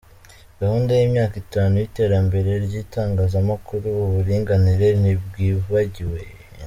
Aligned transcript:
Gahunda 0.61 0.91
y’imyaka 0.93 1.35
itanu 1.43 1.73
y’iterambere 1.81 2.49
ry’itangazamakuru, 2.65 3.87
uburinganire 4.05 4.87
ntibwibagiwe. 5.01 6.21